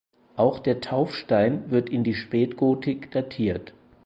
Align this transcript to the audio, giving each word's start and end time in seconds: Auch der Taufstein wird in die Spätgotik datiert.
Auch 0.35 0.57
der 0.57 0.81
Taufstein 0.81 1.69
wird 1.69 1.87
in 1.87 2.03
die 2.03 2.15
Spätgotik 2.15 3.11
datiert. 3.11 3.71